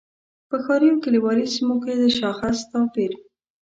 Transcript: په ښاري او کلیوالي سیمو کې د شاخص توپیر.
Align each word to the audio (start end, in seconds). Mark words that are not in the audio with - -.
په 0.49 0.55
ښاري 0.63 0.87
او 0.91 0.97
کلیوالي 1.05 1.45
سیمو 1.53 1.75
کې 1.83 1.93
د 2.01 2.05
شاخص 2.19 2.57
توپیر. 2.71 3.11